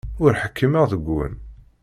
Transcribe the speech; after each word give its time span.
Ur 0.23 0.33
ḥkimeɣ 0.41 0.83
deg-wen. 0.91 1.33